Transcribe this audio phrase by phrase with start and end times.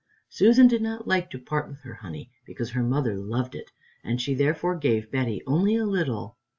[0.29, 3.69] Susan did not like to part with her honey, because her mother loved it,
[4.03, 6.37] and she therefore gave Betty only a little.